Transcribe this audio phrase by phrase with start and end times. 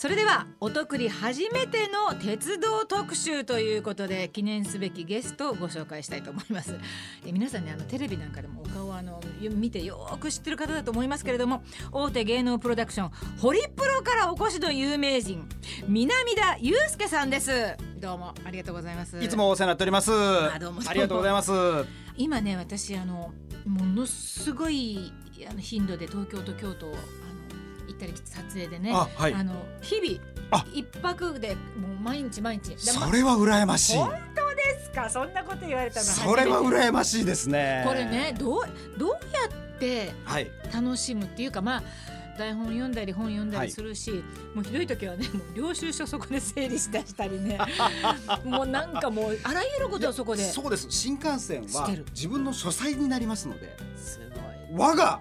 [0.00, 6.74] それではお得り初めての鉄道特集ということで記念すべきゲストをご紹介したいと思います
[7.26, 11.62] え皆さんねあのテレビなんかでもお顔をあの見てよく知ってる方だと思いますけれども
[11.92, 15.46] 大手芸能プロダクションホリプロからお越しの有名人
[15.86, 20.10] 南田祐介さんですどうもありがとうございますいつもお世話になっております。
[20.10, 21.52] あどうもありがとうございます。
[22.16, 23.34] 今ね私あの
[23.66, 25.12] ものすごい
[25.46, 26.94] あの頻度で東京と京都を
[28.04, 33.96] ったり来て撮影でねあはいあの日々あ一泊でもう毎日毎日それは羨ましい。
[33.98, 35.08] 本当ですか？
[35.08, 37.84] そんなこと言われたのそれは羨ましいですね。
[37.86, 38.62] これねどう
[38.98, 39.16] どうや
[39.76, 40.50] ってはい。
[40.72, 41.82] 楽しむっていうかまあ
[42.38, 47.58] 台本読んだり本読んだりするし、もうひどい時はねもう領収書そこで整理しだしたりね
[48.44, 50.86] もうなんかもうあらゆることをそこでそうです。
[50.90, 54.40] 新幹線は自分の書斎になりますので、すごい
[54.80, 55.20] 我が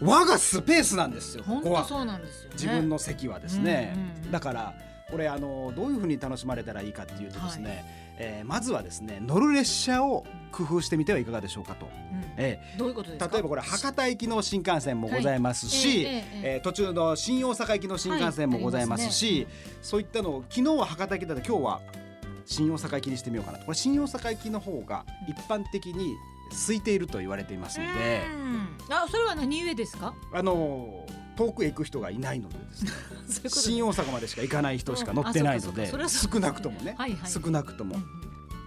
[0.00, 1.44] 我がスペースなんですよ。
[1.44, 1.84] ここは。
[1.84, 2.50] そうなんですよね。
[2.54, 3.92] 自分の席はですね。
[3.94, 4.30] うんうんうん。
[4.30, 4.74] だから
[5.10, 7.84] これあのどういうふうに楽しまれたらいいかっていうとですね、
[8.18, 11.86] えーまずはですね乗る列車を工夫してみてはいかがでしょうかと。
[11.86, 12.24] うん。
[12.36, 13.26] えどういうことですか？
[13.26, 15.96] ー例えばこれ博多行きの新幹線もございますし、はい。
[15.96, 16.24] ええええ
[16.56, 19.44] えー途中の新大阪行きの新幹線もございますし、はい。
[19.44, 19.46] あ
[19.82, 21.80] そういったのを昨日は博多行きだった今日は
[22.44, 23.64] 新大阪行きにしてみようかなと。
[23.64, 26.14] これ新大阪行きの方が一般的に
[26.50, 28.94] 空いていると言われていますので、うん。
[28.94, 30.14] あそれは何故ですか？
[30.32, 32.90] あの遠くへ行く人がいないのでですね。
[33.50, 37.30] 新大阪までしか行かない人しか乗ってないので少なくともね、はいはい。
[37.30, 37.96] 少なくとも。
[37.96, 38.02] うん。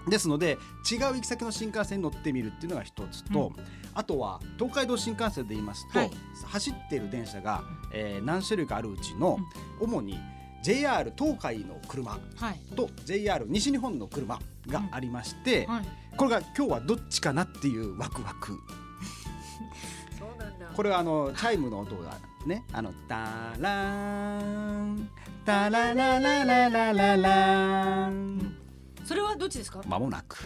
[0.06, 0.10] うん。
[0.10, 0.58] ですので
[0.90, 3.54] 違う行き先の新幹線に乗ってみるっていうのが一つと、
[3.94, 6.12] あとは東海道新幹線で言いますと、はい。
[6.46, 9.38] 走っている電車が、えー何種類かあるうちの、
[9.80, 10.20] 主に
[10.64, 12.60] JR 東海の車はい。
[12.76, 15.86] と JR 西日本の車がありまして、はい。
[16.18, 18.58] これが今日はどっちかなっていうワクワク。
[20.20, 20.68] そうなんだ。
[20.76, 24.44] これはあのチャイムの音がねあのタラー
[24.94, 25.10] ン
[25.46, 28.56] タラララララララン。
[29.06, 29.82] それはどっちですか？
[29.88, 30.38] まもなく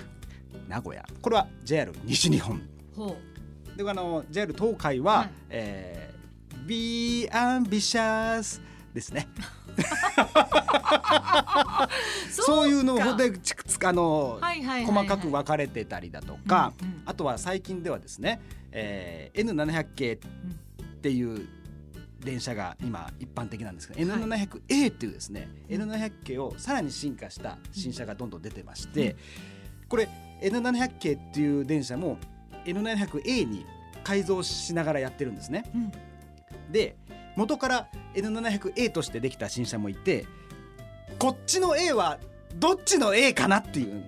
[0.67, 1.03] 名古屋。
[1.21, 2.61] これは JR 西日本。
[2.95, 3.17] ほ
[3.75, 5.29] であの JR 東海は、はい。
[5.49, 8.61] えー、Be ambitious
[8.93, 9.27] ですね。
[9.62, 9.62] う
[12.29, 17.01] そういうのかでちくつかあの、はいはいはいはい細かく分かれてたりだとか、うんうん。
[17.05, 18.41] あとは最近ではですね、
[18.71, 20.17] えー、N700 系っ
[21.01, 21.47] ていう
[22.19, 29.15] 電車が今一般的なんですけど、N700A っていうですね、N700 系をさらに進化した新車がどんどん出てまして、
[29.89, 30.07] これ
[30.41, 32.17] N700 系っていう電車も
[32.65, 33.65] N700A に
[34.03, 35.63] 改造しながらやってるんですね。
[35.73, 35.91] うん。
[36.71, 36.95] で
[37.35, 40.25] 元から N700A としてできた新車もいて
[41.19, 42.19] こっちの A は
[42.55, 44.03] どっちの A かなっていう。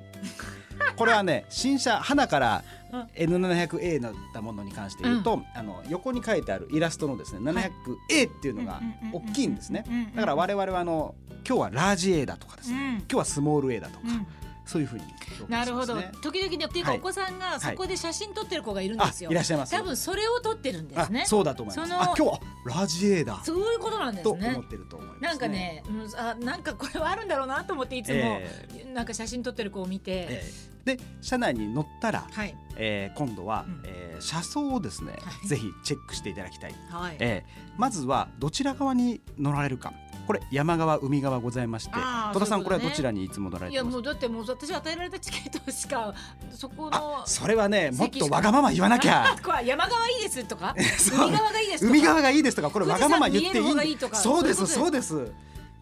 [0.95, 3.01] これはね 新車花からうん。
[3.15, 9.83] N700A だったものに関して言うと、あの横に書いてあるイラストのですね 700A っていうのが大きいんですね。
[10.15, 11.15] だから我々はあの
[11.47, 12.83] 今日はラージ A だとかですね、うん。
[12.97, 14.27] 今日はスモール A だとか、うん
[14.65, 15.03] そういうふうに
[15.39, 16.01] 表なるほど。
[16.21, 16.99] 時々ねっていうかはい。
[16.99, 19.31] お子さんがそこで写真撮ってる子がいるんあですよ。
[19.31, 19.71] いらっしゃいます。
[19.71, 21.21] 多分それを撮ってるんですね。
[21.21, 21.89] あそうだと思います。
[21.89, 24.41] そのあ今日はラージ A だそういうことなんですね。
[24.41, 30.95] と思ってると思います、ね、なんかね、うんあなんかこれはあるんだろうなと思っていつも、えなんか写真撮ってる子を見て、ええ。
[30.97, 32.55] で車内に乗ったら、はい。
[32.77, 33.81] えー今度は、うん。
[33.85, 35.47] えー車窓をですね、はい。
[35.47, 39.91] ぜひチェックしていただきたい、はい、えーまずはどちら側に乗られるか
[40.25, 41.91] これ山側海側ございまして
[42.33, 43.93] 戸田さん、これはどちらにいつも乗られいやてます？
[43.95, 46.13] もうだってもう私与えられたチケットしか
[46.51, 49.35] そこのあそれはねもっとわがまま言わなきゃ。
[49.43, 50.73] これ山側いいですとか？
[51.11, 51.91] 海側がいいですとか？
[51.91, 52.69] 海側がいいですとか？
[52.71, 55.31] これわがまま言っていいそうですそうです。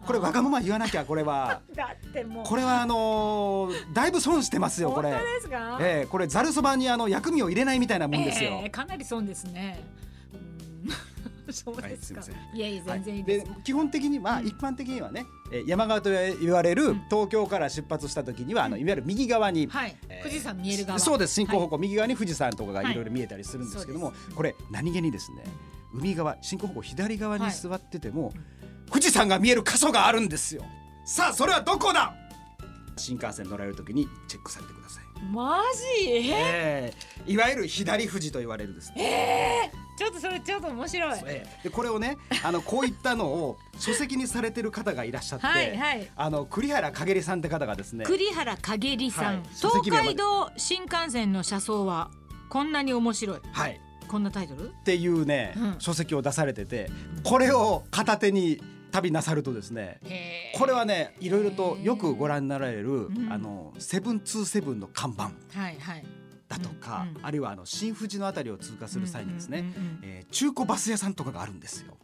[0.06, 1.62] これわがまま言わなきゃこれは。
[1.74, 2.44] だってもう。
[2.46, 5.10] これはあのーだいぶ損してますよこれ。
[5.10, 9.82] 本当ですか、えーこれざるそばにあの薬味を入れないみたいなもんですよ、えーかなり損ですね。
[9.98, 10.04] うん
[11.54, 14.46] そうはいですか、すいまい、やいや全然いいはです、で基本的には、うん。
[14.46, 17.02] 一般的にはね、えー山側と言われるうん。
[17.08, 20.98] 東京から出発した時には、あのいわゆる右側に、はい、えー富士山見える側。
[20.98, 21.34] そうです。
[21.34, 21.70] 進行方はい。
[21.70, 22.92] 向、右側に富士山とかがはい。
[22.92, 25.44] いろいろ見えたりするんですけども、これ何気にですね
[25.92, 28.32] 海側進行方向左側にはい座ってても、
[28.90, 30.64] 富士山が見える箇所があるんですよ。
[31.06, 32.14] さあそれはどこだ？
[32.96, 35.60] 新幹線乗られる時にチェックされてください、マ
[36.00, 36.10] ジ？
[36.10, 39.72] ええーいわゆる左富士と言われるですね。
[39.72, 41.20] ー、ちょっとそれちょっと面白い。
[41.26, 41.62] ええ。
[41.64, 46.10] でこれをね あのこういったのを書籍にされてる方がいらっしゃって、はいはい。
[46.16, 52.10] あの栗原陰さんって方がですね栗原陰里さん、はい東海道新幹線の車窓は
[52.48, 53.40] こんなに面白い。
[53.52, 53.80] はい。
[54.08, 54.68] こんなタイトル？
[54.68, 55.76] っていうね、うん。
[55.78, 56.90] 書籍を出されてて
[57.22, 58.62] これを片手に
[58.92, 59.98] 旅なさるとですね
[60.54, 63.28] これはねいろいろとよくご覧になられる、ん。
[63.32, 65.24] あのセブンツーセブンの看板。
[65.24, 65.30] は
[65.70, 66.04] いはい
[66.48, 69.64] だとか、うんあるいはあの新富士のあたりを通過する際にですね、
[70.02, 71.96] えー中古バス屋さんとかがあるんですよ。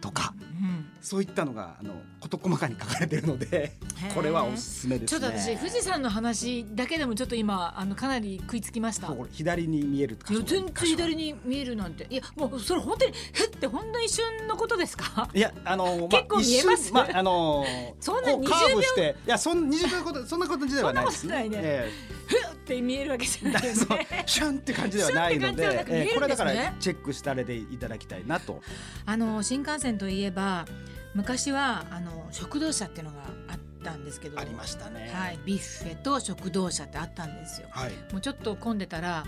[0.00, 3.74] とかうんそういったのがあの事細かに書かれているので
[4.14, 5.20] これはおすすめですね。
[5.20, 9.12] ちょっと私富士山の話だけでもちょっと今あのかなり食いつきました。
[9.30, 12.06] 左に見える全然左に見えるなんて。
[12.10, 15.28] いやもうそれ本当にへってほんの一瞬のことですか？
[15.34, 16.92] いやあの 結構見えます。
[16.92, 17.64] まああの
[18.00, 21.68] そんな20こうカーブしていやそん20秒ことそんなこと自体はないですそんなことないね。
[21.68, 21.92] え
[22.26, 22.34] ふ
[22.66, 28.60] って見えるわけじゃないえ そうよねシュンって感じではないのでこれだからチェックしてあれでいただきたいなと。
[29.04, 30.66] あの新幹線といえば
[31.14, 34.38] 昔はあの食堂車っていうのがあったんですけど。
[34.38, 35.10] ありましたね。
[35.14, 37.68] はいビュッフェと食堂車ってあったんですよ。
[37.70, 37.92] はい。
[38.12, 39.24] もうちょっと混んでたら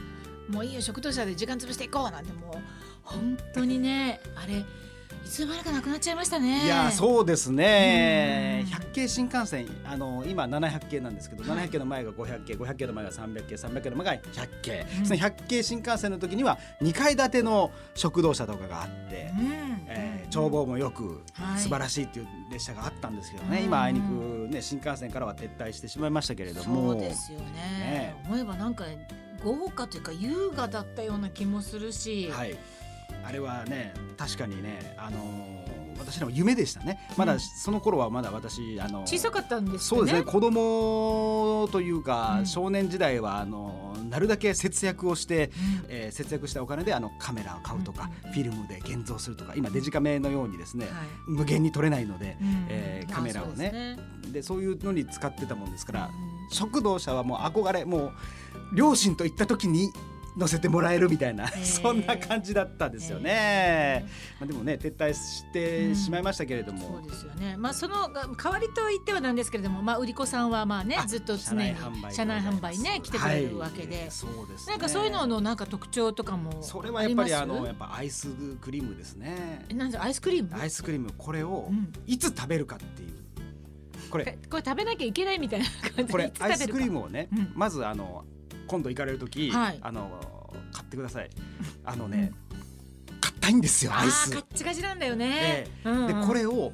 [0.48, 2.58] もういいよ食堂車で時間潰していこうなんてもう
[3.02, 4.64] 本当にねあれ
[5.24, 6.64] いつの間にかなくなっちゃいましたね。
[6.64, 8.64] いやそうですね。
[8.66, 8.72] うん。
[8.72, 11.66] 100系新幹線あの今700系なんですけど、はい。
[11.66, 15.06] 700系の前が500系500系の前が300系300系の前が100系、うん。
[15.06, 19.86] その100系新幹線の時には2階建ての食堂車とかがあって、うん。
[19.88, 21.58] えー眺望もよくはい。
[21.58, 23.64] 素晴らしいっていう列車があったんですけどね、うん。
[23.64, 26.92] 今あいにくね新幹線からは撤退してしまいましたけれども。
[26.92, 27.44] そうですよね。
[27.46, 28.22] ね。
[28.26, 28.84] 思えばなんか
[29.42, 32.58] 豪華というか優雅だったような気もするし、はい
[33.28, 35.58] あれはね確かにねあのー
[36.00, 37.00] 私の夢でしたね。
[37.16, 37.40] まだ、うん。
[37.40, 39.78] その頃はまだ私あの小さかったんですよね。
[39.80, 42.46] そうですね子供というか、うん。
[42.46, 45.86] 少年時代はあのなるだけ節約をして、うん。
[45.88, 50.94] えー節約したお金であのカメラを買うとか、うんフィルムで現像するとか今デジカメのようにですね、はい。
[51.26, 52.66] 無限に撮れないので、うん。
[52.68, 53.96] えーカメラをね。
[53.98, 56.54] あそうでそういうのに使ってたもんですから、うん。
[56.54, 58.12] 食堂車はもう憧れもう
[58.72, 59.90] 両親と行った時に
[60.38, 61.64] 乗せてもらえるみたいな、ー。
[61.64, 64.06] そんな感じだったですよね。
[64.38, 67.56] まあ、でもね撤退してしまいましたけれども、そうですよね。
[67.56, 71.74] まあそのが代わりと言ってはなんですけれども、まあ売り子さんはまあねあずっと常に
[72.10, 74.74] 車内販売ね来てくれるわけで、はいそうですね。
[74.74, 78.28] なんかそういうののなんか特徴とかもそれはやっぱりあのやっぱアイス
[78.60, 79.66] クリームですね。
[79.68, 80.56] えなんでアイスクリーム？
[80.56, 81.92] アイスクリームこれをうん。
[82.06, 83.08] いつ食べるかっていう。
[84.10, 86.92] これえこれ食べなきゃいけないみたいな感じこでれアイスクリーム。
[87.00, 87.52] ムをね、うん。
[87.54, 88.24] まずあの
[88.68, 89.78] 今度行かれる時、はい。
[89.82, 90.20] あの
[90.72, 91.30] 買ってください。
[91.84, 92.32] あのね、
[93.20, 94.30] 硬いんですよあアイス。
[94.30, 95.66] ーカッチカチなんだよね。
[95.66, 95.68] え。
[95.84, 96.06] うんうん。
[96.20, 96.72] でこれを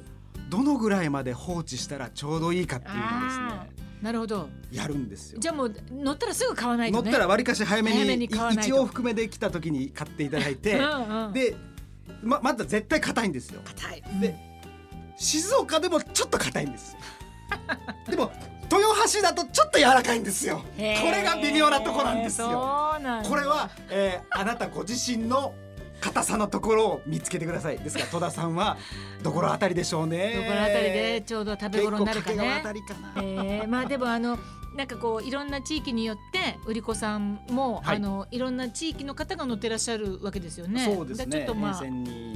[0.49, 3.67] どのぐらいまで放置したらちょうどいいかっていうのをあ
[4.01, 4.43] なるほど。
[4.43, 5.39] ですねやるんですよ。
[5.39, 7.03] じゃあもう乗ったらすぐ買わないとね。
[7.03, 11.55] 乗ったらわりかし早めに一往復目で来た時に買っていただいてうんうん、で
[12.21, 13.61] ままだ絶対硬いんですよ。
[13.63, 14.03] 硬い。
[14.19, 14.35] で
[15.17, 16.99] 静岡でもちょっと硬いんですよ。
[18.09, 18.31] でも
[18.71, 18.81] 豊
[19.13, 20.57] 橋だとちょっと柔らかいんですよ。
[20.57, 22.47] これが微妙なとこなんですよ。
[23.27, 25.53] これは、えーあなたご自身の
[26.01, 27.77] 硬さのところを見つけてください。
[27.77, 28.77] ですから戸田さんは
[29.23, 30.33] どころあたりでしょうね。
[30.35, 32.35] どころあたりでちょうど食べ頃になるかね。
[32.35, 32.61] 結構掛川あ。
[32.61, 34.37] たりかな、えー、まあでもあの
[34.75, 37.97] なんかこういろんな地域によって売り子さんも、はい。
[37.97, 40.83] あのいろんな地域の方が乗ってらっしゃるわけですよね。
[40.85, 41.37] そうですね。
[41.37, 41.73] ちょっとまあ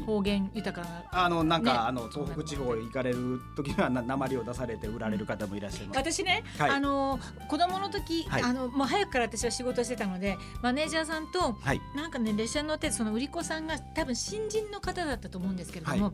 [0.06, 1.04] 方言豊かな。
[1.12, 1.78] あのなんか、ね。
[1.80, 5.98] あの東北地方行かれる時にはな鉛を出されて売られる方もいらっしゃいます。
[6.00, 6.72] 私ね、はい。
[6.72, 8.44] あの子供の時、はい。
[8.44, 11.82] あのもう早くから私は仕事してたのでマネージャーさんとはい。
[11.96, 16.12] なんかね列車に乗ってその売り子さんが多分新人の方だったと思うんですけれども、は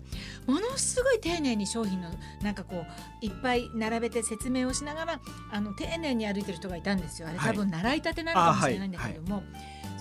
[0.47, 2.09] ものすごい丁寧に商品の
[2.41, 2.85] なんかこ
[3.21, 5.19] ういっぱい並べて説明をしながら
[5.51, 7.27] あの丁寧に歩いてる人がいたんですよ。
[7.27, 7.53] あれはい。
[7.53, 9.43] 多分習いたてなのかもしれないんだけれども、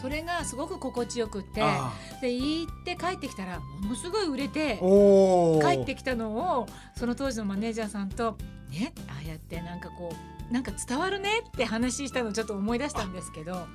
[0.00, 4.78] それがすごく心地よくってあで行って帰ってきたらものすごい売れて
[5.62, 8.36] 帰ってきたのをその当時のマネージャーさんと
[8.70, 8.92] ね？
[9.08, 10.12] ああやってなんかこ
[10.50, 13.66] うなんか伝わるねって話したのをちょっと思い出したんですけど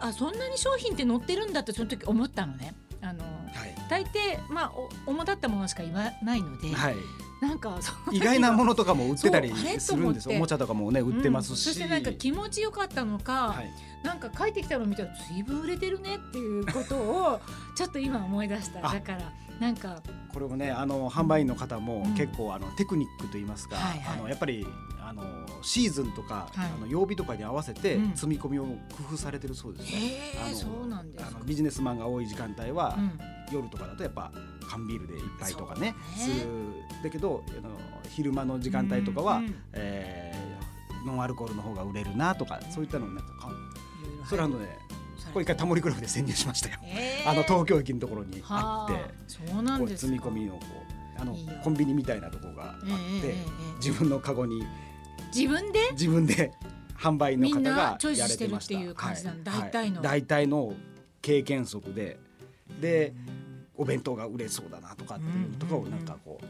[0.00, 2.74] あそんなに商品って載ってるんだってその時思ったのね。
[3.02, 3.74] あのはい。
[3.88, 4.08] 大抵
[4.50, 4.72] まあ
[5.06, 6.96] お主だったものしか言わないので、はい、
[7.40, 7.78] なんか
[8.12, 13.70] 意外なものとかも売ってたりするんですおもちゃとかもね売ってますし、うんそしてなんか気持ちよかったのか、はい、
[14.04, 17.40] なんか帰ってきたのを見たら随分売れてるねっていうことを
[17.74, 18.86] ちょっと今思い出した。
[18.86, 18.92] あ。
[18.92, 20.02] だからなんか。
[20.32, 22.14] これをねあの販売員の方もうん。
[22.14, 24.18] 結構あのテクニックといいますか、はいはい。
[24.18, 24.66] あのやっぱり
[25.02, 25.22] あの
[25.62, 26.70] シーズンとか、はい。
[26.76, 28.14] あの曜日とかに合わせてうん。
[28.14, 28.78] 積み込みを工
[29.12, 29.98] 夫されてるそうですね。
[30.38, 33.18] あのへえそうなんですビジネスマンが多い時間帯は、うん。
[33.52, 34.30] 夜とかだとやっぱ
[34.70, 36.46] 缶ビールで一杯とかねする。
[37.02, 37.70] だけどあの
[38.08, 39.54] 昼間の時間帯とかは、うんうん。
[39.72, 40.60] えー
[41.02, 43.24] ノンアルコールの方が売れるなとかそういったのなんか
[44.28, 44.66] それあのね
[45.32, 46.78] これ一回タモリクラブで潜入しましたよ。
[46.82, 47.30] へー。
[47.30, 50.12] あの東京駅のところにあってはあそうなんですか。
[50.12, 50.60] 積み込みのこ
[51.18, 51.34] うあの
[51.64, 54.62] コンビニみたいなところがあって、ええええええ自分のカゴに
[55.34, 55.88] 自分で？
[55.92, 56.52] 自分で
[56.98, 59.70] 販売の方みんながチョイスやれてましたしてるっていう感じなのはい。
[59.70, 59.96] 大体の。
[59.96, 60.74] はい大体の
[61.22, 62.18] 経験則で。
[62.78, 63.14] で
[63.80, 66.44] お弁当が売れそうだなとかっていうのとかをなんかこう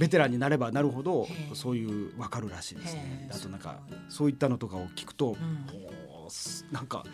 [0.00, 3.28] ベテランになればなるほどそういう分かるらしいですね。
[3.30, 5.28] あとなんかそういったのとかを聞くと、ん。
[5.30, 7.04] おーすなんか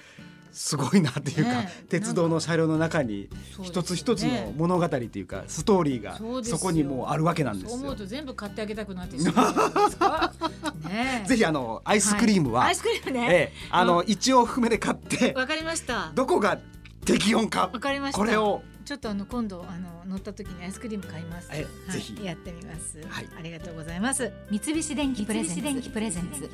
[0.52, 3.28] すごいなっていうか、ね鉄道の車両の中に
[3.62, 7.70] 一つ一つの物語っていうかストーリーがそこにもうあるわけなんですよ。
[7.70, 7.96] そう思う。
[7.96, 10.86] と全部買ってあげたくなってしまう。
[10.88, 11.28] ねえ。
[11.28, 13.26] ぜひあのアイスクリームは、アイスクリームね。
[13.28, 16.12] ええあの一応含めで買ってわかりました。
[16.14, 16.58] どこが
[17.04, 18.18] 適温かわかりました。
[18.18, 21.50] これをちょっとあの今度あの乗った時にアイスクリーム買います。
[21.52, 21.92] えはい。
[21.92, 22.24] ぜひ。
[22.24, 22.98] やってみます。
[23.06, 23.28] はい。
[23.38, 24.32] ありがとうございます。
[24.50, 25.90] 三菱電機プレゼンツ。
[25.90, 26.50] プレゼンツ。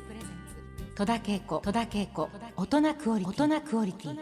[0.95, 2.29] 戸田恵子戸田恵子。
[2.57, 3.43] 大人クオリティ。
[3.45, 4.19] 大人クオリティ